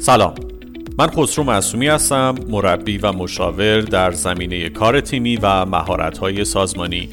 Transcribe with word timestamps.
سلام. 0.00 0.34
من 0.98 1.06
خسرو 1.06 1.44
معصومی 1.44 1.88
هستم 1.88 2.34
مربی 2.48 2.98
و 2.98 3.12
مشاور 3.12 3.80
در 3.80 4.10
زمینه 4.10 4.68
کار 4.68 5.00
تیمی 5.00 5.36
و 5.36 5.66
مهارت‌های 5.66 6.44
سازمانی 6.44 7.08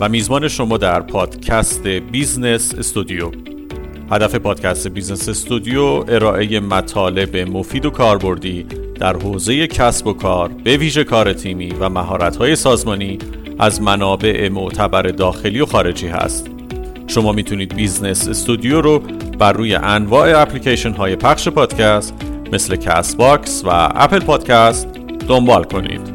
و 0.00 0.08
میزبان 0.08 0.48
شما 0.48 0.76
در 0.76 1.00
پادکست 1.00 1.86
بیزنس 1.86 2.74
استودیو. 2.74 3.30
هدف 4.10 4.34
پادکست 4.34 4.88
بیزنس 4.88 5.28
استودیو 5.28 6.04
ارائه 6.08 6.60
مطالب 6.60 7.36
مفید 7.36 7.86
و 7.86 7.90
کاربردی 7.90 8.62
در 9.00 9.16
حوزه 9.16 9.66
کسب 9.66 10.06
و 10.06 10.12
کار 10.12 10.48
به 10.48 10.76
ویژه 10.76 11.04
کار 11.04 11.32
تیمی 11.32 11.70
و 11.80 11.88
مهارت‌های 11.88 12.56
سازمانی 12.56 13.18
از 13.58 13.82
منابع 13.82 14.48
معتبر 14.48 15.02
داخلی 15.02 15.60
و 15.60 15.66
خارجی 15.66 16.06
هست. 16.06 16.53
شما 17.14 17.32
می‌تونید 17.32 17.74
بیزنس 17.74 18.28
استودیو 18.28 18.80
رو 18.80 18.98
بر 19.38 19.52
روی 19.52 19.74
انواع 19.74 20.40
اپلیکیشن‌های 20.42 21.16
پخش 21.16 21.48
پادکست 21.48 22.14
مثل 22.52 22.76
کست 22.76 23.16
باکس 23.16 23.62
و 23.64 23.68
اپل 23.94 24.20
پادکست 24.20 24.88
دنبال 25.28 25.64
کنید. 25.64 26.13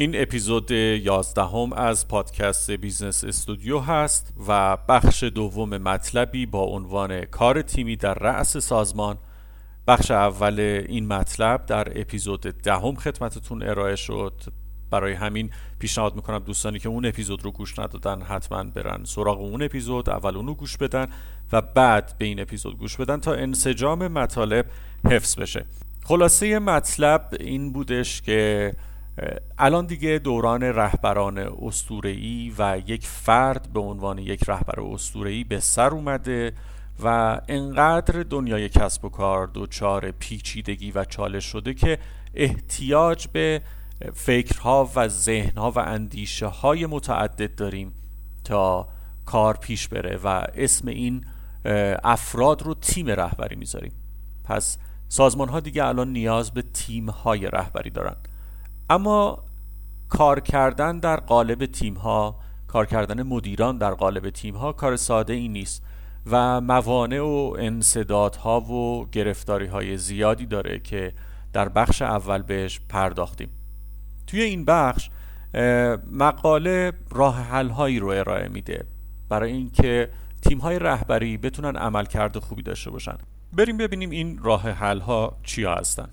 این 0.00 0.22
اپیزود 0.22 0.70
یازدهم 0.70 1.72
از 1.72 2.08
پادکست 2.08 2.70
بیزنس 2.70 3.24
استودیو 3.24 3.78
هست 3.78 4.34
و 4.48 4.76
بخش 4.88 5.22
دوم 5.22 5.68
مطلبی 5.68 6.46
با 6.46 6.62
عنوان 6.62 7.24
کار 7.24 7.62
تیمی 7.62 7.96
در 7.96 8.14
رأس 8.14 8.56
سازمان. 8.56 9.18
بخش 9.86 10.10
اول 10.10 10.60
این 10.88 11.06
مطلب 11.06 11.66
در 11.66 12.00
اپیزود 12.00 12.40
دهم 12.40 12.94
خدمتتون 12.94 13.62
ارائه 13.62 13.96
شد. 13.96 14.32
برای 14.90 15.12
همین 15.12 15.50
پیشنهاد 15.78 16.16
می‌کنم 16.16 16.38
دوستانی 16.38 16.78
که 16.78 16.88
اون 16.88 17.06
اپیزود 17.06 17.44
رو 17.44 17.50
گوش 17.50 17.78
ندادن 17.78 18.22
حتما 18.22 18.64
برن 18.64 19.04
سراغ 19.04 19.40
اون 19.40 19.62
اپیزود 19.62 20.10
اول 20.10 20.36
اونو 20.36 20.54
گوش 20.54 20.76
بدن 20.76 21.06
و 21.52 21.60
بعد 21.60 22.14
به 22.18 22.24
این 22.24 22.40
اپیزود 22.40 22.78
گوش 22.78 22.96
بدن 22.96 23.20
تا 23.20 23.34
انسجام 23.34 24.08
مطالب 24.08 24.66
حفظ 25.04 25.38
بشه. 25.38 25.64
خلاصه 26.04 26.58
مطلب 26.58 27.28
این 27.40 27.72
بودش 27.72 28.22
که 28.22 28.72
الان 29.58 29.86
دیگه 29.86 30.18
دوران 30.18 30.62
رهبران 30.62 31.38
استورهی 31.38 32.54
و 32.58 32.80
یک 32.86 33.06
فرد 33.06 33.68
به 33.72 33.80
عنوان 33.80 34.18
یک 34.18 34.44
رهبر 34.48 34.80
استورهی 34.80 35.44
به 35.44 35.60
سر 35.60 35.90
اومده 35.90 36.52
و 37.02 37.40
انقدر 37.48 38.22
دنیای 38.22 38.68
کسب 38.68 39.04
و 39.04 39.08
کار 39.08 39.50
دچار 39.54 40.10
پیچیدگی 40.10 40.90
و 40.90 41.04
چالش 41.04 41.44
شده 41.44 41.74
که 41.74 41.98
احتیاج 42.34 43.26
به 43.26 43.62
فکرها 44.14 44.90
و 44.94 45.08
ذهنها 45.08 45.70
و 45.70 45.78
اندیشه 45.78 46.46
های 46.46 46.86
متعدد 46.86 47.54
داریم 47.54 47.92
تا 48.44 48.88
کار 49.26 49.56
پیش 49.56 49.88
بره 49.88 50.20
و 50.24 50.42
اسم 50.54 50.88
این 50.88 51.24
افراد 52.04 52.62
رو 52.62 52.74
تیم 52.74 53.06
رهبری 53.06 53.56
می‌ذاریم. 53.56 53.92
پس 54.44 54.78
سازمان 55.08 55.48
ها 55.48 55.60
دیگه 55.60 55.84
الان 55.84 56.12
نیاز 56.12 56.50
به 56.50 56.62
تیم 56.62 57.10
های 57.10 57.46
رهبری 57.46 57.90
دارن. 57.90 58.16
اما 58.90 59.38
کار 60.08 60.40
کردن 60.40 60.98
در 60.98 61.16
قالب 61.16 61.66
تیم 61.66 61.94
ها 61.94 62.36
کار 62.66 62.86
کردن 62.86 63.22
مدیران 63.22 63.78
در 63.78 63.94
قالب 63.94 64.30
تیم 64.30 64.56
ها 64.56 64.72
کار 64.72 64.96
ساده 64.96 65.32
ای 65.32 65.48
نیست 65.48 65.82
و 66.30 66.60
موانع 66.60 67.20
و 67.20 67.56
انصدادها 67.58 68.60
و 68.60 69.06
گرفتاری 69.12 69.66
های 69.66 69.96
زیادی 69.96 70.46
داره 70.46 70.78
که 70.78 71.12
در 71.52 71.68
بخش 71.68 72.02
اول 72.02 72.42
بهش 72.42 72.80
پرداختیم. 72.88 73.48
توی 74.26 74.42
این 74.42 74.64
بخش 74.64 75.10
مقاله 76.12 76.92
راه 77.10 77.42
حل 77.42 77.68
هایی 77.68 77.98
رو 77.98 78.08
ارائه 78.08 78.48
میده 78.48 78.84
برای 79.28 79.52
اینکه 79.52 80.10
تیم 80.42 80.58
های 80.58 80.78
رهبری 80.78 81.36
بتونن 81.36 81.76
عملکرد 81.76 82.38
خوبی 82.38 82.62
داشته 82.62 82.90
باشن. 82.90 83.16
بریم 83.52 83.76
ببینیم 83.76 84.10
این 84.10 84.38
راه 84.42 84.70
حل 84.70 85.00
ها 85.00 85.36
چیا 85.42 85.74
هستن. 85.74 86.08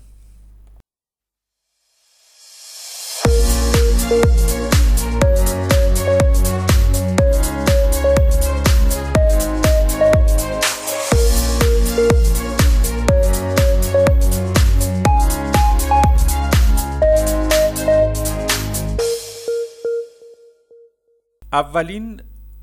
اولین 4.06 4.40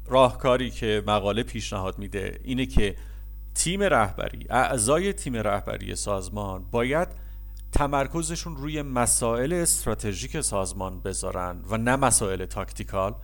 راهکاری 0.06 0.72
که 0.72 1.04
مقاله 1.08 1.44
پیشنهاد 1.44 2.00
میده 2.00 2.40
اینه 2.44 2.66
که 2.66 2.96
تیم 3.56 3.84
رهبری 3.84 4.46
اعضای 4.50 5.14
تیم 5.14 5.36
رهبری 5.36 5.96
سازمان 5.96 6.66
باید 6.72 7.08
تمرکزشون 7.74 8.56
روی 8.56 8.82
مسائل 8.82 9.54
استراتژیک 9.54 10.42
سازمان 10.42 11.00
بذارن 11.02 11.62
و 11.70 11.78
نه 11.78 11.96
مسائل 11.96 12.46
tactical 12.46 13.16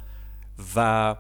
و 0.76 1.16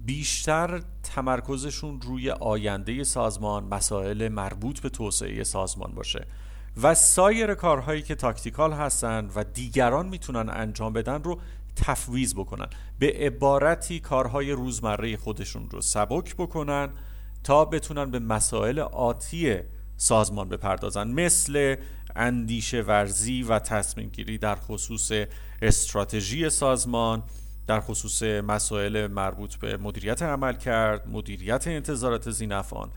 بیشتر 0.00 0.82
تمرکزشون 1.02 2.00
روی 2.00 2.30
آینده 2.30 3.04
سازمان 3.04 3.64
مسائل 3.64 4.28
مربوط 4.28 4.80
به 4.80 4.88
توسعه 4.88 5.44
سازمان 5.44 5.92
باشه. 5.94 6.26
و 6.82 6.94
سایر 6.94 7.54
کارهایی 7.54 8.02
که 8.02 8.14
tactical 8.14 8.72
هستن 8.72 9.30
و 9.34 9.44
دیگران 9.44 10.08
می‌تونن 10.08 10.50
انجام 10.50 10.92
بدن 10.92 11.22
رو 11.22 11.40
تفویض 11.76 12.34
بکنن. 12.34 12.66
به 12.98 13.12
عبارتی 13.12 14.00
کارهای 14.00 14.52
روزمره 14.52 15.16
خودشون 15.16 15.70
رو 15.70 15.80
سبک 15.80 16.36
بکنن 16.36 16.88
تا 17.44 17.64
بتونن 17.64 18.10
به 18.10 18.18
مسائل 18.18 18.78
آتی 18.78 19.58
سازمان 19.96 20.48
بپردازن. 20.48 21.08
مثل 21.08 21.76
اندیشه 22.16 22.82
ورزی 22.82 23.42
و 23.42 23.58
تصمیم 23.58 24.08
گیری 24.08 24.38
در 24.38 24.54
خصوص 24.54 25.12
استراتژی 25.62 26.50
سازمان 26.50 27.22
در 27.66 27.80
خصوص 27.80 28.22
مسائل 28.22 29.06
مربوط 29.06 29.56
به 29.56 29.76
مدیریت 29.76 30.22
عمل 30.22 30.52
کرد 30.52 31.08
مدیریت 31.08 31.66
انتظارات 31.66 32.30
زینفان 32.30 32.90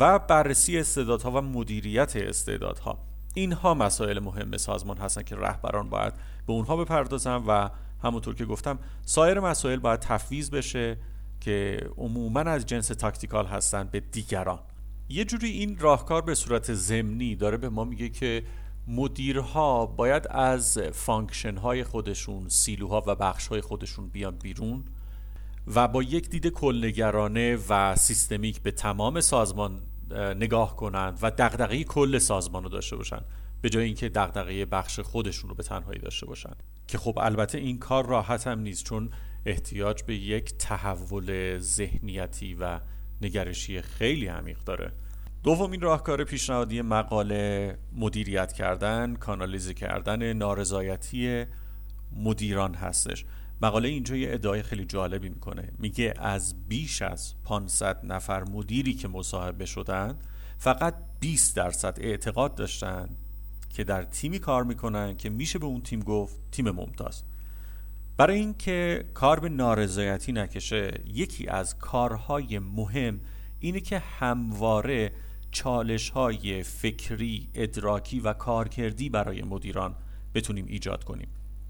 و 0.00 0.18
بررسی 0.18 0.78
استعدادها 0.78 1.30
و 1.30 1.40
مدیریت 1.40 2.16
استعدادها. 2.16 2.98
اینها 3.34 3.74
مسائل 3.74 4.18
مهم 4.18 4.56
سازمان 4.56 4.98
هستن 4.98 5.22
که 5.22 5.36
رهبران 5.36 5.90
باید 5.90 6.12
به 6.46 6.52
اونها 6.52 6.76
بپردازن 6.76 7.36
و 7.36 7.68
همونطور 8.02 8.34
که 8.34 8.44
گفتم 8.44 8.78
سایر 9.04 9.40
مسائل 9.40 9.78
باید 9.78 10.00
تفویض 10.00 10.50
بشه 10.50 10.96
که 11.40 11.90
عموما 11.96 12.40
از 12.40 12.66
جنس 12.66 12.88
تاکتیکال 12.88 13.46
هستن 13.46 13.88
به 13.92 14.00
دیگران. 14.00 14.58
یه 15.08 15.24
جوری 15.24 15.50
این 15.50 15.78
راهکار 15.78 16.22
به 16.22 16.34
صورت 16.34 16.74
ضمنی 16.74 17.36
داره 17.36 17.56
به 17.56 17.68
ما 17.68 17.84
میگه 17.84 18.08
که 18.08 18.42
مدیرها 18.88 19.86
باید 19.86 20.26
از 20.30 20.78
function 20.78 21.56
های 21.56 21.84
خودشون 21.84 22.48
سیلوها 22.48 23.02
و 23.06 23.14
بخش 23.14 23.46
های 23.46 23.60
خودشون 23.60 24.08
بیان 24.08 24.38
بیرون 24.38 24.84
و 25.74 25.88
با 25.88 26.02
یک 26.02 26.30
دید 26.30 26.46
کل‌نگرانه 26.46 27.58
و 27.68 27.96
systemic 27.96 28.62
به 28.62 28.70
تمام 28.70 29.20
سازمان 29.20 29.82
نگاه 30.36 30.76
کنند 30.76 31.18
و 31.22 31.30
دغدغه 31.30 31.84
کل 31.84 32.18
سازمان 32.18 32.62
رو 32.62 32.68
داشته 32.68 32.96
باشن 32.96 33.20
به 33.60 33.70
جای 33.70 33.84
اینکه 33.84 34.08
دغدغه 34.08 34.64
بخش 34.64 35.00
خودشون 35.00 35.50
رو 35.50 35.56
به 35.56 35.62
تنهایی 35.62 35.98
داشته 35.98 36.26
باشن. 36.26 36.52
که 36.86 36.98
خب 36.98 37.18
البته 37.18 37.58
این 37.58 37.78
کار 37.78 38.06
راحت 38.06 38.46
هم 38.46 38.60
نیست 38.60 38.84
چون 38.84 39.10
احتیاج 39.46 40.02
به 40.02 40.16
یک 40.16 40.54
تحول 40.58 41.58
ذهنیتی 41.58 42.54
و 42.54 42.80
نگرشی 43.22 43.82
خیلی 43.82 44.26
عمیق 44.26 44.58
داره. 44.64 44.92
دومین 45.42 45.80
راهکار 45.80 46.24
پیشنهادی 46.24 46.82
مقاله 46.82 47.78
مدیریت 47.92 48.52
کردن 48.52 49.14
کانالیزه 49.14 49.74
کردن 49.74 50.32
نارضایتی 50.32 51.44
مدیران 52.16 52.74
هستش. 52.74 53.24
مقاله 53.62 53.88
اینجا 53.88 54.16
یه 54.16 54.32
ادعای 54.32 54.62
خیلی 54.62 54.84
جالبی 54.84 55.28
می‌کنه. 55.28 55.72
میگه 55.78 56.14
از 56.16 56.68
بیش 56.68 57.02
از 57.02 57.34
500 57.44 58.00
نفر 58.04 58.44
مدیری 58.44 58.94
که 58.94 59.08
مصاحبه 59.08 59.66
شدن 59.66 60.18
فقط 60.58 60.94
20 61.20 61.56
درصد 61.56 61.98
اعتقاد 62.00 62.54
داشتن 62.54 63.08
که 63.70 63.84
در 63.84 64.02
تیمی 64.02 64.38
کار 64.38 64.64
می‌کنن 64.64 65.16
که 65.16 65.30
میشه 65.30 65.58
به 65.58 65.66
اون 65.66 65.80
تیم 65.80 66.00
گفت 66.00 66.36
تیم 66.52 66.70
ممتاز. 66.70 67.22
برای 68.16 68.38
اینکه 68.38 69.04
کار 69.14 69.40
به 69.40 69.48
نارضایتی 69.48 70.32
نکشه 70.32 71.00
یکی 71.06 71.48
از 71.48 71.78
کارهای 71.78 72.58
مهم 72.58 73.20
اینه 73.60 73.80
که 73.80 73.98
همواره 73.98 75.12
چالش 75.50 76.10
های 76.10 76.62
فکری، 76.62 77.48
ادراکی 77.54 78.20
و 78.20 78.32
کارکردی 78.32 79.08
برای 79.08 79.42
مدیران 79.42 79.94
بتونیم 80.34 80.66
ایجاد 80.68 81.04
کنیم. 81.04 81.28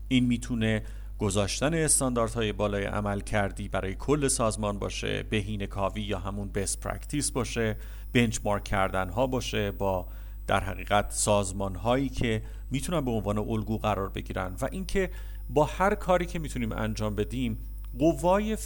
این 0.09 0.27
می‌تونه 0.27 0.83
گذاشتن 1.19 1.75
استانداردهای 1.75 2.53
بالای 2.53 2.85
عملکردی 2.85 3.69
برای 3.69 3.95
کل 3.95 4.29
سازمان 4.29 4.79
باشه 4.79 5.23
بهینه‌کاوی 5.23 6.03
یا 6.03 6.19
همون 6.19 6.49
best 6.49 6.81
practice 6.81 7.31
باشه 7.31 7.77
benchmark 8.13 8.65
کردن 8.65 9.09
ها 9.09 9.27
باشه 9.27 9.71
با 9.71 10.07
در 10.47 10.61
حقیقت 10.61 11.11
سازمان 11.11 11.75
هایی 11.75 12.09
که 12.09 12.43
می‌تونن 12.71 13.05
به 13.05 13.11
عنوان 13.11 13.39
الگو 13.39 13.79
قرار 13.79 14.09
بگیرن. 14.09 14.55
و 14.61 14.69
اینکه 14.73 15.11
با 15.51 15.65
هر 15.65 15.95
کاری 15.95 16.27
که 16.27 16.39
می‌تونیم 16.39 16.73
انجام 16.73 17.15
بدیم 17.15 17.59
قوای 17.99 18.57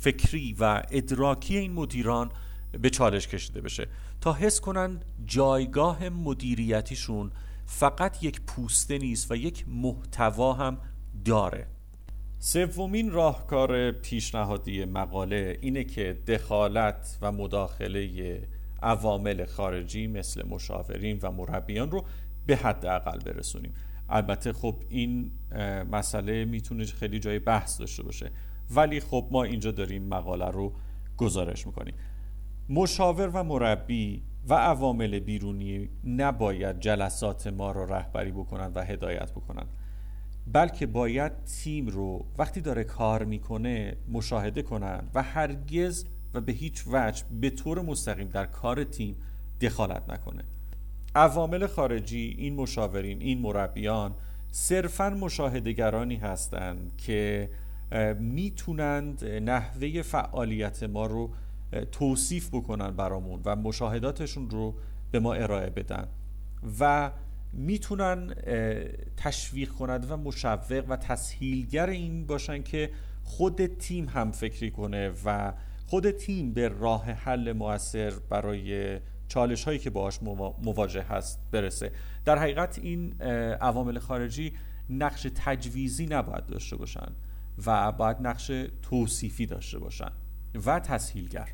فکری 0.00 0.56
و 0.60 0.82
ادراکی 0.90 1.56
این 1.56 1.72
مدیران 1.72 2.30
به 2.82 2.90
چالش 2.90 3.28
کشیده 3.28 3.60
بشه. 3.60 3.88
تا 4.20 4.32
حس 4.32 4.60
کنن 4.60 5.00
جایگاه 5.24 6.08
مدیریتیشون 6.08 7.30
فقط 7.66 8.22
یک 8.24 8.40
پوسته 8.40 8.98
نیست 8.98 9.30
و 9.30 9.36
یک 9.36 9.64
محتوا 9.68 10.52
هم 10.52 10.78
داره. 11.24 11.66
سومین 12.38 13.10
راهکار 13.10 13.92
پیشنهادی 13.92 14.84
مقاله 14.84 15.58
اینه 15.60 15.84
که 15.84 16.18
دخالت 16.26 17.18
و 17.22 17.32
مداخله 17.32 18.42
عوامل 18.82 19.46
خارجی 19.46 20.06
مثل 20.06 20.46
مشاورین 20.46 21.18
و 21.22 21.30
مربیان 21.30 21.90
رو 21.90 22.04
به 22.46 22.56
حد 22.56 22.86
اقل 22.86 23.18
برسونیم. 23.18 23.74
البته 24.08 24.52
خب 24.52 24.82
این 24.88 25.30
مسئله 25.92 26.44
می‌تونه 26.44 26.84
خیلی 26.84 27.18
جای 27.18 27.38
بحث 27.38 27.80
داشته 27.80 28.02
باشه. 28.02 28.30
ولی 28.74 29.00
خب 29.00 29.28
ما 29.30 29.44
اینجا 29.44 29.70
داریم 29.70 30.02
مقاله 30.02 30.50
رو 30.50 30.72
گزارش 31.16 31.66
می‌کنیم. 31.66 31.94
مشاور 32.68 33.28
و 33.28 33.42
مربی 33.42 34.22
و 34.48 34.54
عوامل 34.54 35.18
بیرونی 35.18 35.88
نباید 36.04 36.80
جلسات 36.80 37.46
ما 37.46 37.72
رو 37.72 37.92
رهبری 37.92 38.32
بکنن 38.32 38.72
و 38.74 38.84
هدایت 38.84 39.32
بکنن. 39.32 39.66
بلکه 40.52 40.86
باید 40.86 41.44
تیم 41.44 41.86
رو 41.86 42.26
وقتی 42.38 42.60
داره 42.60 42.84
کار 42.84 43.24
می‌کنه 43.24 43.96
مشاهده 44.12 44.62
کنن 44.62 45.08
و 45.14 45.22
هرگز 45.22 46.04
و 46.34 46.40
به 46.40 46.52
هیچ 46.52 46.84
وجه 46.90 47.24
به 47.40 47.50
طور 47.50 47.82
مستقیم 47.82 48.28
در 48.28 48.46
کار 48.46 48.84
تیم 48.84 49.16
دخالت 49.60 50.10
نکنه. 50.10 50.44
عوامل 51.16 51.66
خارجی 51.66 52.34
این 52.38 52.54
مشاورین 52.54 53.20
این 53.20 53.38
مربیان 53.38 54.14
صرفا 54.52 55.10
مشاهدگرانی 55.10 56.16
هستند 56.16 56.96
که 56.96 57.50
می‌تونند 58.20 59.24
نحوه 59.24 60.02
فعالیت 60.02 60.82
ما 60.82 61.06
رو 61.06 61.30
توصیف 61.92 62.48
بکنن 62.54 62.90
برامون 62.90 63.40
و 63.44 63.56
مشاهداتشون 63.56 64.50
رو 64.50 64.74
به 65.10 65.20
ما 65.20 65.34
ارائه 65.34 65.70
بدن 65.70 66.08
و 66.80 67.10
می‌تونن 67.52 68.34
تشویق 69.16 69.68
کنند 69.68 70.10
و 70.10 70.16
مشوق 70.16 70.84
و 70.88 70.96
تسهیلگر 70.96 71.88
این 71.88 72.26
باشن 72.26 72.62
که 72.62 72.90
خود 73.24 73.66
تیم 73.66 74.08
هم 74.08 74.32
فکری 74.32 74.70
کنه 74.70 75.12
و 75.24 75.52
خود 75.86 76.10
تیم 76.10 76.52
به 76.52 76.68
راه 76.68 77.04
حل 77.04 77.52
موثر 77.52 78.12
برای 78.30 78.98
چالش 79.28 79.64
هایی 79.64 79.78
که 79.78 79.90
باهاش 79.90 80.22
مواجه 80.62 81.02
هست 81.02 81.40
برسه. 81.50 81.92
در 82.24 82.38
حقیقت 82.38 82.78
این 82.78 83.22
عوامل 83.60 83.98
خارجی 83.98 84.52
نقش 84.90 85.26
تجویزی 85.34 86.06
نباید 86.06 86.46
داشته 86.46 86.76
باشن 86.76 87.12
و 87.66 87.92
باید 87.92 88.16
نقش 88.20 88.50
توصیفی 88.82 89.46
داشته 89.46 89.78
باشن 89.78 90.10
و 90.66 90.80
تسهیلگر. 90.80 91.48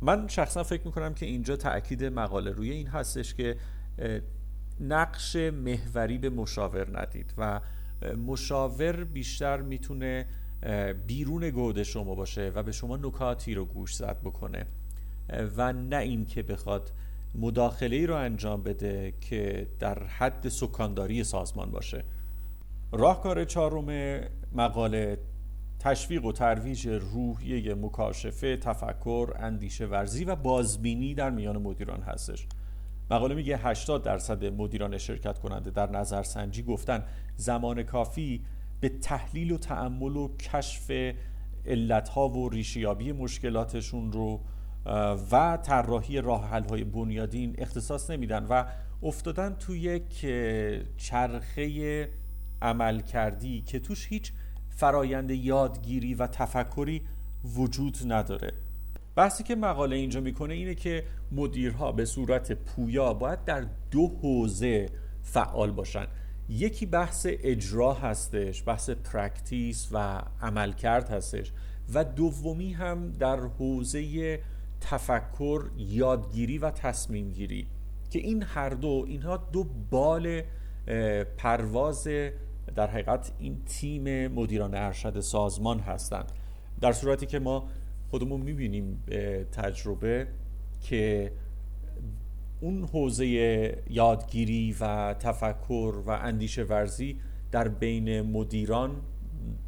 من 0.00 0.28
شخصا 0.28 0.62
فکر 0.62 0.82
می‌کنم 0.86 1.14
که 1.14 1.26
اینجا 1.26 1.56
تاکید 1.56 2.04
مقاله 2.04 2.50
روی 2.50 2.70
این 2.70 2.86
هستش 2.86 3.34
که 3.34 3.56
نقش 4.80 5.36
محوری 5.36 6.18
به 6.18 6.30
مشاور 6.30 7.00
ندید 7.00 7.34
و 7.38 7.60
مشاور 8.26 9.04
بیشتر 9.04 9.60
می‌تونه 9.60 10.26
بیرون 11.06 11.50
گود 11.50 11.82
شما 11.82 12.14
باشه 12.14 12.52
و 12.54 12.62
به 12.62 12.72
شما 12.72 12.96
نکاتی 12.96 13.54
رو 13.54 13.64
گوش 13.64 13.96
زد 13.96 14.20
بکنه 14.20 14.66
و 15.56 15.72
نه 15.72 15.96
این 15.96 16.26
که 16.26 16.42
بخواد 16.42 16.92
مداخله 17.34 17.96
ای 17.96 18.06
رو 18.06 18.14
انجام 18.14 18.62
بده 18.62 19.14
که 19.20 19.68
در 19.78 20.02
حد 20.04 20.48
سکانداری 20.48 21.24
سازمان 21.24 21.70
باشه. 21.70 22.04
راهکار 22.92 23.44
چهارم 23.44 24.20
مقاله 24.52 25.18
تشویق 25.78 26.24
و 26.24 26.32
ترویج 26.32 26.88
روحیه 26.88 27.74
مکاشفه 27.74 28.56
تفکر 28.56 29.34
اندیشه 29.38 29.86
ورزی 29.86 30.24
و 30.24 30.36
بازبینی 30.36 31.14
در 31.14 31.30
میان 31.30 31.62
مدیران 31.62 32.00
هستش. 32.00 32.46
مقاله 33.10 33.34
میگه 33.34 33.56
80 33.56 34.02
درصد 34.02 34.44
مدیران 34.44 34.98
شرکت 34.98 35.38
کننده 35.38 35.70
در 35.70 35.90
نظرسنجی 35.90 36.62
گفتن 36.62 37.04
زمان 37.36 37.82
کافی 37.82 38.44
به 38.80 38.88
تحلیل 38.88 39.52
و 39.52 39.58
تعمل 39.58 40.16
و 40.16 40.36
کشف 40.36 41.14
علتها 41.66 42.28
و 42.28 42.48
ریشیابی 42.48 43.12
مشکلاتشون 43.12 44.12
رو 44.12 44.40
و 45.32 45.58
طراحی 45.62 46.20
راه 46.20 46.48
های 46.48 46.84
بنیادین 46.84 47.54
اختصاص 47.58 48.10
نمیدن 48.10 48.44
و 48.44 48.64
افتادن 49.02 49.54
توی 49.54 49.80
یک 49.80 50.26
چرخه 50.96 52.08
عمل 52.62 53.00
کردی 53.00 53.62
که 53.62 53.78
توش 53.78 54.06
هیچ 54.08 54.32
فرایند 54.68 55.30
یادگیری 55.30 56.14
و 56.14 56.26
تفکری 56.26 57.02
وجود 57.56 57.98
نداره. 58.06 58.52
بحثی 59.16 59.42
که 59.42 59.56
مقاله 59.56 59.96
اینجا 59.96 60.20
می‌کنه 60.20 60.54
اینه 60.54 60.74
که 60.74 61.04
مدیرها 61.32 61.92
به 61.92 62.04
صورت 62.04 62.52
پویا 62.52 63.14
باید 63.14 63.44
در 63.44 63.66
دو 63.90 64.08
حوزه 64.22 64.88
فعال 65.22 65.70
باشن. 65.70 66.06
یکی 66.48 66.86
بحث 66.86 67.26
اجرا 67.30 67.94
هستش 67.94 68.62
بحث 68.66 68.90
practice 68.90 69.88
و 69.92 70.22
عملکرد 70.40 71.10
هستش 71.10 71.52
و 71.94 72.04
دومی 72.04 72.72
هم 72.72 73.12
در 73.12 73.40
حوزه 73.40 74.40
تفکر 74.82 75.70
یادگیری 75.76 76.58
و 76.58 76.70
تصمیم 76.70 77.30
گیری 77.30 77.66
که 78.10 78.18
این 78.18 78.42
هر 78.42 78.68
دو 78.68 79.04
اینها 79.08 79.36
دو 79.36 79.66
بال 79.90 80.42
پرواز 81.36 82.08
در 82.74 82.90
حقیقت 82.90 83.32
این 83.38 83.62
تیم 83.64 84.28
مدیران 84.28 84.74
ارشد 84.74 85.20
سازمان 85.20 85.78
هستند. 85.78 86.32
در 86.80 86.92
صورتی 86.92 87.26
که 87.26 87.38
ما 87.38 87.68
خودمون 88.10 88.40
می‌بینیم 88.40 89.02
تجربه 89.52 90.26
که 90.80 91.32
اون 92.60 92.84
حوزه 92.84 93.26
یادگیری 93.90 94.76
و 94.80 95.14
تفکر 95.14 95.94
و 96.06 96.10
اندیشه 96.10 96.62
ورزی 96.62 97.20
در 97.50 97.68
بین 97.68 98.20
مدیران 98.20 99.02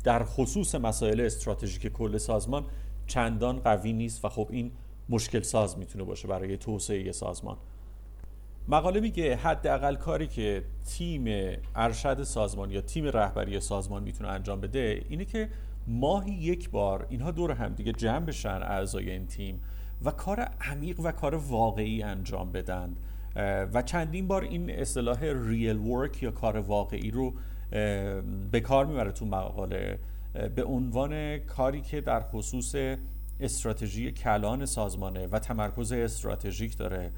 در 0.05 0.25
خصوص 0.25 0.75
مسائل 0.75 1.20
استراتژیک 1.20 1.93
کل 1.93 2.19
سازمان 2.19 2.64
چندان 3.06 3.58
قوی 3.58 3.93
نیست 3.93 4.24
و 4.24 4.29
خب 4.29 4.48
این 4.50 4.72
مشکل 5.08 5.41
ساز 5.41 5.79
می‌تونه 5.79 6.05
باشه 6.05 6.29
برای 6.29 6.56
توسعه 6.56 7.13
سازمان. 7.13 7.56
مقاله 8.69 9.01
میگه 9.01 9.37
حداقل 9.37 9.94
کاری 9.94 10.27
که 10.27 10.65
تیم 10.89 11.56
ارشد 11.75 12.23
سازمان 12.23 12.70
یا 12.70 12.81
تیم 12.81 13.05
رهبری 13.05 13.61
سازمان 13.61 14.03
می‌تونه 14.03 14.31
انجام 14.31 14.61
بده 14.61 15.05
اینه 15.08 15.25
که 15.25 15.49
ماهی 15.87 16.32
یک 16.32 16.70
بار 16.70 17.06
اینها 17.11 17.31
دور 17.31 17.51
هم 17.51 17.75
دیگه 17.75 17.93
جمع 17.93 18.27
بشن 18.27 18.63
اعضای 18.63 19.11
این 19.11 19.27
تیم 19.27 19.61
و 20.05 20.11
کار 20.11 20.41
عمیق 20.41 21.01
و 21.01 21.13
کار 21.13 21.34
واقعی 21.34 22.03
انجام 22.03 22.53
بدن. 22.53 22.96
و 23.75 23.82
چندین 23.82 24.27
بار 24.27 24.43
این 24.43 24.70
اصطلاح 24.70 25.19
ریل 25.23 25.77
ورک 25.77 26.23
یا 26.23 26.31
کار 26.31 26.56
واقعی 26.56 27.11
رو 27.11 27.34
به 28.51 28.61
کار 28.61 28.87
می‌بره 28.87 29.13
تو 29.13 29.27
مقاله. 29.27 29.99
به 30.55 30.65
عنوان 30.65 31.39
کاری 31.39 31.81
که 31.81 32.01
در 32.01 32.20
خصوص 32.20 32.75
استراتژی 33.41 34.12
کلان 34.12 34.67
سازمانه 34.67 35.26
و 35.26 35.38
تمرکز 35.38 35.93
استراتژیک 35.93 36.76
داره 36.76 37.12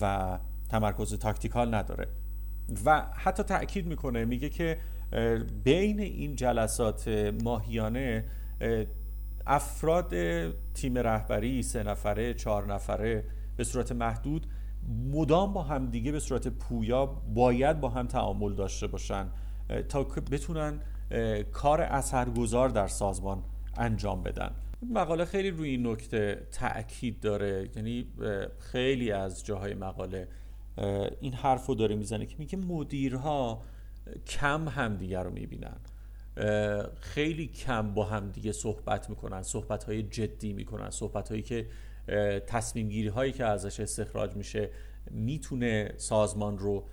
و 0.00 0.38
تمرکز 0.68 1.14
تاکتیکال 1.18 1.74
نداره. 1.74 2.08
و 2.84 3.06
حتی 3.14 3.42
تاکید 3.42 3.86
می‌کنه 3.86 4.24
میگه 4.24 4.48
که 4.48 4.78
بین 5.64 6.00
این 6.00 6.36
جلسات 6.36 7.08
ماهیانه 7.44 8.24
افراد 9.46 10.14
تیم 10.74 10.98
رهبری 10.98 11.62
سه 11.62 11.82
نفره 11.82 12.34
چهار 12.34 12.74
نفره 12.74 13.24
به 13.56 13.64
صورت 13.64 13.92
محدود 13.92 14.46
مدام 15.12 15.52
با 15.52 15.62
هم 15.62 15.86
دیگه 15.86 16.12
به 16.12 16.20
صورت 16.20 16.48
پویا 16.48 17.06
باید 17.06 17.80
با 17.80 17.88
هم 17.88 18.06
تعامل 18.06 18.54
داشته 18.54 18.86
باشن 18.86 19.26
تا 19.88 20.02
بتونن 20.02 20.80
کار 21.52 21.80
اثرگذار 21.80 22.68
در 22.68 22.86
سازمان 22.86 23.42
انجام 23.76 24.22
بدن. 24.22 24.50
مقاله 24.82 25.24
خیلی 25.24 25.50
روی 25.50 25.68
این 25.68 25.86
نکته 25.86 26.46
تاکید 26.52 27.20
داره. 27.20 27.68
یعنی 27.76 28.06
خیلی 28.58 29.12
از 29.12 29.44
جاهای 29.44 29.74
مقاله 29.74 30.28
این 31.20 31.32
حرف 31.32 31.66
رو 31.66 31.74
داره 31.74 31.94
می‌زنه 31.96 32.26
که 32.26 32.36
میگه 32.38 32.58
مدیرها 32.58 33.62
کم 34.26 34.68
همدیگه 34.68 35.18
رو 35.18 35.30
می‌بینن. 35.30 35.76
خیلی 37.00 37.46
کم 37.46 37.94
با 37.94 38.04
هم 38.04 38.30
دیگه 38.30 38.52
صحبت 38.52 39.10
می‌کنن 39.10 39.42
صحبت 39.42 39.84
های 39.84 40.02
جدی 40.02 40.52
می‌کنن 40.52 40.90
صحبت 40.90 41.28
هایی 41.28 41.42
که 41.42 41.66
تصمیم 42.46 42.88
گیری 42.88 43.08
هایی 43.08 43.32
که 43.32 43.44
ازش 43.44 43.80
استخراج 43.80 44.36
میشه 44.36 44.70
می‌تونه 45.10 45.94
سازمان 45.96 46.58
رو 46.58 46.84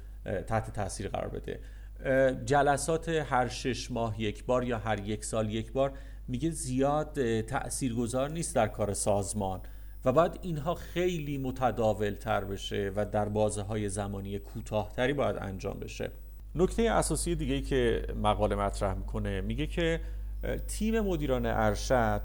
تحت 0.48 0.74
تاثیر 0.74 1.08
قرار 1.08 1.28
بده. 1.28 1.60
جلسات 2.46 3.10
هر 3.10 3.48
شش 3.48 3.92
ماه 3.92 4.22
یک 4.22 4.46
بار 4.46 4.64
یا 4.64 4.78
هر 4.78 5.00
یک 5.00 5.26
سال 5.26 5.50
یک 5.50 5.72
بار 5.72 5.94
میگه 6.28 6.50
زیاد 6.50 7.42
تاثیرگذار 7.42 8.30
نیست 8.30 8.56
در 8.56 8.68
کار 8.68 8.94
سازمان 8.94 9.62
و 10.06 10.12
باید 10.12 10.40
اینها 10.42 10.76
خیلی 10.76 11.38
متداول 11.38 12.14
تر 12.14 12.44
بشه 12.44 12.92
و 12.96 13.06
در 13.06 13.30
بازه 13.30 13.62
های 13.62 13.90
زمانی 13.90 14.40
کوتاهتری 14.40 15.14
باید 15.14 15.36
انجام 15.36 15.80
بشه. 15.80 16.12
نکته 16.56 16.84
اساسی 16.84 17.36
دیگه 17.36 17.62
که 17.62 18.08
مقاله 18.24 18.56
مطرح 18.56 18.94
می‌کنه 18.94 19.42
میگه 19.42 19.68
که 19.68 20.02
تیم 20.68 21.00
مدیران 21.00 21.46
ارشد 21.46 22.22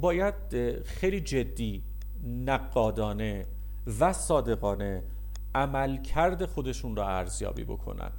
باید 0.00 0.34
خیلی 0.82 1.20
جدی 1.20 1.82
نقادانه 2.46 3.46
و 4.00 4.12
صادقانه 4.12 5.02
عملکرد 5.54 6.44
خودشون 6.44 6.96
را 6.96 7.08
ارزیابی 7.08 7.64
بکنن. 7.64 8.10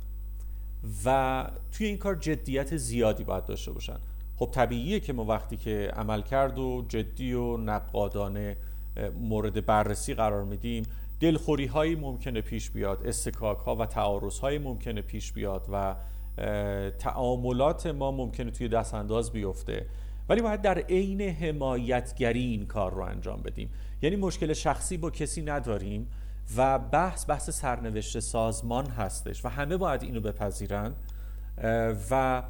و 1.05 1.47
توی 1.71 1.87
این 1.87 1.97
کار 1.97 2.15
جدیت 2.15 2.77
زیادی 2.77 3.23
باید 3.23 3.45
داشته 3.45 3.71
باشن. 3.71 3.97
خب 4.37 4.49
طبیعیه 4.51 4.99
که 4.99 5.13
ما 5.13 5.25
وقتی 5.25 5.57
که 5.57 5.91
عملکرد 5.95 6.59
و 6.59 6.85
جدی 6.87 7.33
و 7.33 7.57
نقادانه 7.57 8.57
مورد 9.19 9.65
بررسی 9.65 10.13
قرار 10.13 10.43
میدیم 10.43 10.83
دلخوری 11.19 11.65
هایی 11.65 11.95
ممکنه 11.95 12.41
پیش 12.41 12.69
بیاد 12.69 13.07
استکاک 13.07 13.57
ها 13.57 13.75
و 13.75 13.85
تعارض 13.85 14.39
های 14.39 14.57
ممکنه 14.57 15.01
پیش 15.01 15.31
بیاد 15.31 15.67
و 15.71 15.95
تعاملات 16.99 17.87
ما 17.87 18.11
ممکنه 18.11 18.51
توی 18.51 18.67
دست 18.67 18.93
انداز 18.93 19.31
بیفته. 19.31 19.85
ولی 20.29 20.41
باید 20.41 20.61
در 20.61 20.77
عین 20.77 21.21
حمایتگری 21.21 22.43
این 22.43 22.65
کار 22.65 22.93
رو 22.93 23.01
انجام 23.01 23.41
بدیم. 23.41 23.69
یعنی 24.01 24.15
مشکل 24.15 24.53
شخصی 24.53 24.97
با 24.97 25.09
کسی 25.09 25.41
نداریم. 25.41 26.07
و 26.55 26.79
بحث 26.79 27.29
بحث 27.29 27.49
سرنوشت 27.49 28.19
سازمان 28.19 28.85
هستش 28.85 29.45
و 29.45 29.47
همه 29.47 29.77
باید 29.77 30.03
اینو 30.03 30.19
بپذیرن 30.19 30.93
و 32.11 32.43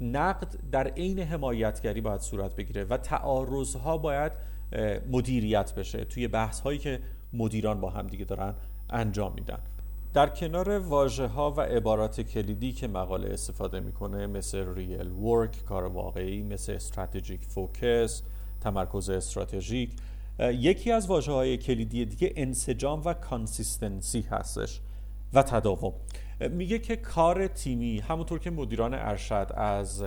نقد 0.00 0.54
در 0.72 0.88
عین 0.88 1.18
حمایتگری 1.18 2.00
باید 2.00 2.20
صورت 2.20 2.56
بگیره 2.56 2.84
و 2.84 2.96
تعارض 2.96 3.76
باید 3.76 4.32
مدیریت 5.10 5.74
بشه 5.74 6.04
توی 6.04 6.28
بحث 6.28 6.60
هایی 6.60 6.78
که 6.78 7.00
مدیران 7.32 7.80
با 7.80 7.90
هم 7.90 8.06
دیگه 8.06 8.24
دارن 8.24 8.54
انجام 8.90 9.32
میدن. 9.34 9.58
در 10.14 10.28
کنار 10.28 10.78
واژه 10.78 11.26
ها 11.26 11.50
و 11.50 11.60
عبارات 11.60 12.20
کلیدی 12.20 12.72
که 12.72 12.88
مقاله 12.88 13.32
استفاده 13.32 13.80
می‌کنه 13.80 14.26
مثل 14.26 14.74
real 14.74 15.10
work 15.10 15.64
کار 15.64 15.84
واقعی 15.84 16.42
مثل 16.42 16.72
strategic 16.72 17.44
focus 17.44 18.22
تمرکز 18.60 19.10
استراتژیک 19.10 19.90
یکی 20.50 20.92
از 20.92 21.06
واژه 21.06 21.32
های 21.32 21.56
کلیدی 21.56 22.04
دیگه 22.04 22.32
انسجام 22.36 23.02
و 23.04 23.14
consistency 23.14 24.20
هستش 24.20 24.80
و 25.34 25.42
تداوم. 25.42 25.92
میگه 26.50 26.78
که 26.78 26.96
کار 26.96 27.46
تیمی 27.46 27.98
همونطور 27.98 28.38
که 28.38 28.50
مدیران 28.50 28.94
ارشد 28.94 29.52
از 29.54 30.04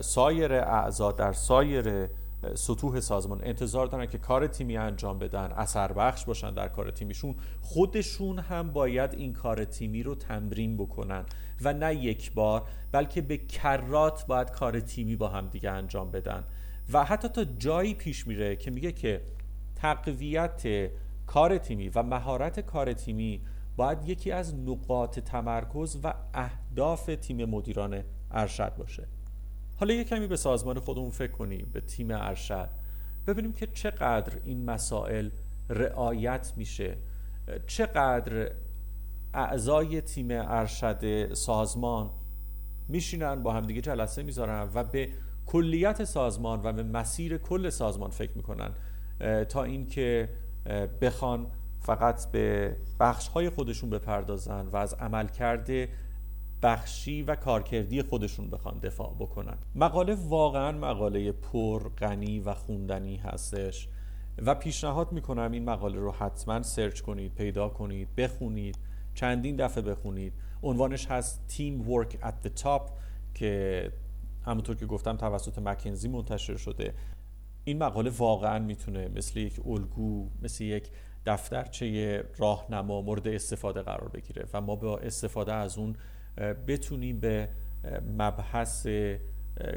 سایر 0.00 0.54
اعضا 0.54 1.12
در 1.12 1.32
سایر 1.32 2.08
سطوح 2.54 3.00
سازمان 3.00 3.40
انتظار 3.44 3.86
دارن 3.86 4.06
که 4.06 4.18
کار 4.18 4.46
تیمی 4.46 4.76
انجام 4.76 5.18
بدن 5.18 5.52
اثر 5.52 5.92
بخش 5.92 6.24
باشن 6.24 6.54
در 6.54 6.68
کار 6.68 6.90
تیمیشون 6.90 7.34
خودشون 7.60 8.38
هم 8.38 8.72
باید 8.72 9.14
این 9.14 9.32
کار 9.32 9.64
تیمی 9.64 10.02
رو 10.02 10.14
تمرین 10.14 10.76
بکنن 10.76 11.24
و 11.62 11.72
نه 11.72 11.94
یک 11.94 12.32
بار 12.32 12.62
بلکه 12.92 13.20
به 13.22 13.36
کرات 13.36 14.26
باید 14.26 14.50
کار 14.50 14.80
تیمی 14.80 15.16
با 15.16 15.28
هم 15.28 15.48
دیگه 15.48 15.70
انجام 15.70 16.10
بدن. 16.10 16.44
و 16.92 17.04
حتی 17.04 17.28
تا 17.28 17.44
جایی 17.44 17.94
پیش 17.94 18.26
میره 18.26 18.56
که 18.56 18.70
میگه 18.70 18.92
که 18.92 19.20
تقویت 19.84 20.90
کار 21.26 21.58
تیمی 21.58 21.88
و 21.88 22.02
مهارت 22.02 22.60
کار 22.60 22.92
تیمی 22.92 23.40
باید 23.76 24.08
یکی 24.08 24.32
از 24.32 24.54
نقاط 24.54 25.18
تمرکز 25.18 25.98
و 26.04 26.14
اهداف 26.34 27.10
تیم 27.20 27.44
مدیران 27.44 28.04
ارشد 28.30 28.76
باشه. 28.76 29.06
حالا 29.76 29.94
یه 29.94 30.04
کمی 30.04 30.26
به 30.26 30.36
سازمان 30.36 30.78
خودمون 30.78 31.10
فکر 31.10 31.32
کنیم 31.32 31.70
به 31.72 31.80
تیم 31.80 32.10
ارشد. 32.10 32.68
ببینیم 33.26 33.52
که 33.52 33.66
چقدر 33.66 34.32
این 34.44 34.64
مسائل 34.64 35.30
رعایت 35.68 36.52
میشه. 36.56 36.96
چقدر 37.66 38.50
اعضای 39.34 40.00
تیم 40.00 40.28
ارشد 40.30 41.34
سازمان 41.34 42.10
میشینن 42.88 43.42
با 43.42 43.52
همدیگه 43.52 43.80
جلسه 43.80 44.22
می‌ذارن 44.22 44.70
و 44.74 44.84
به 44.84 45.08
کلیت 45.46 46.04
سازمان 46.04 46.60
و 46.64 46.72
به 46.72 46.82
مسیر 46.82 47.38
کل 47.38 47.70
سازمان 47.70 48.10
فکر 48.10 48.32
می‌کنن. 48.36 48.70
تا 49.48 49.64
اینکه 49.64 50.28
بخوان 51.00 51.46
فقط 51.80 52.30
به 52.32 52.76
بخش 53.00 53.28
های 53.28 53.50
خودشون 53.50 53.90
بپردازن 53.90 54.66
و 54.66 54.76
از 54.76 54.94
عملکرد 54.94 55.70
بخشی 56.62 57.22
و 57.22 57.34
کارکردی 57.34 58.02
خودشون 58.02 58.50
بخوان 58.50 58.78
دفاع 58.78 59.14
بکنن. 59.18 59.58
مقاله 59.74 60.14
واقعا 60.14 60.72
مقاله 60.72 61.32
پر 61.32 61.88
غنی 61.88 62.40
و 62.40 62.54
خوندنی 62.54 63.16
هستش 63.16 63.88
و 64.38 64.54
پیشنهاد 64.54 65.12
می‌کنم 65.12 65.52
این 65.52 65.64
مقاله 65.64 65.98
رو 65.98 66.12
حتما 66.12 66.62
سرچ 66.62 67.00
کنید 67.00 67.34
پیدا 67.34 67.68
کنید 67.68 68.08
بخونید 68.16 68.78
چندین 69.14 69.56
دفعه 69.56 69.82
بخونید. 69.82 70.32
عنوانش 70.62 71.06
هست 71.06 71.44
تیم 71.48 71.90
ورک 71.90 72.18
at 72.22 72.46
the 72.46 72.62
top 72.62 72.90
که 73.34 73.92
همونطور 74.46 74.76
که 74.76 74.86
گفتم 74.86 75.16
توسط 75.16 75.58
مکنزی 75.58 76.08
منتشر 76.08 76.56
شده. 76.56 76.94
این 77.64 77.78
مقاله 77.78 78.10
واقعا 78.10 78.58
می‌تونه 78.58 79.08
مثل 79.08 79.38
یک 79.38 79.60
الگو 79.66 80.28
مثل 80.42 80.64
یک 80.64 80.90
دفترچه 81.26 82.24
راهنما 82.36 83.00
مورد 83.00 83.28
استفاده 83.28 83.82
قرار 83.82 84.08
بگیره 84.08 84.46
و 84.52 84.60
ما 84.60 84.76
با 84.76 84.98
استفاده 84.98 85.52
از 85.52 85.78
اون 85.78 85.96
بتونیم 86.66 87.20
به 87.20 87.48
مبحث 88.18 88.86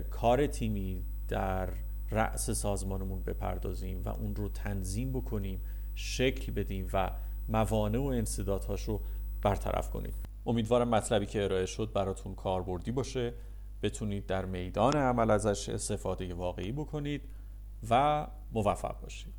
کار 0.10 0.48
تیمی 0.48 1.04
در 1.28 1.70
رأس 2.12 2.50
سازمانمون 2.50 3.24
بپردازیم 3.24 4.04
و 4.04 4.10
اون 4.10 4.36
رو 4.36 4.50
تنظیم 4.50 5.12
بکنیم 5.12 5.62
شکل 5.96 6.52
بدیم 6.52 6.88
و 6.94 7.12
موانع 7.50 8.00
و 8.00 8.04
انصدادهاش 8.04 8.84
رو 8.84 9.02
برطرف 9.42 9.90
کنیم. 9.90 10.12
امیدوارم 10.46 10.90
مطلبی 10.90 11.26
که 11.26 11.44
ارائه 11.44 11.66
شد 11.66 11.92
براتون 11.94 12.36
کاربردی 12.36 12.92
باشه. 12.92 13.34
بتونید 13.84 14.26
در 14.26 14.46
میدان 14.46 14.96
عمل 14.96 15.32
ازش 15.32 15.70
استفاده 15.70 16.34
واقعی 16.34 16.72
بکنید. 16.72 17.22
و 17.90 18.28
موفق 18.52 19.02
باشید 19.02 19.37